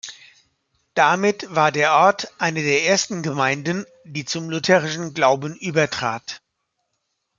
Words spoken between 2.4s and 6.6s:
der ersten Gemeinden, die zum lutherischen Glauben übertrat.